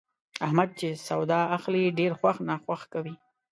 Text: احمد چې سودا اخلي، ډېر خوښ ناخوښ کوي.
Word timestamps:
احمد 0.45 0.69
چې 0.79 0.87
سودا 1.07 1.41
اخلي، 1.57 1.83
ډېر 1.99 2.11
خوښ 2.19 2.37
ناخوښ 2.49 2.81
کوي. 2.93 3.15